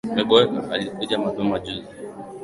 [0.73, 1.87] Alikuja mapema juzi